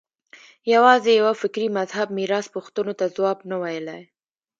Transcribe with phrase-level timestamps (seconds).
[0.73, 4.01] یوازې یوه فکري مذهب میراث پوښتنو ته ځواب نه ویلای